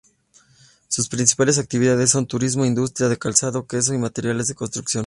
Sus 0.87 1.07
principales 1.09 1.59
actividades 1.59 2.09
son: 2.09 2.25
turismo, 2.25 2.65
industria 2.65 3.07
del 3.07 3.19
calzado, 3.19 3.67
queso 3.67 3.93
y 3.93 3.99
materiales 3.99 4.47
de 4.47 4.55
construcción. 4.55 4.99